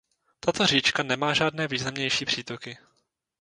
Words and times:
Tato 0.39 0.65
říčka 0.67 1.03
nemá 1.03 1.33
žádné 1.33 1.67
významnější 1.67 2.25
přítoky. 2.25 2.77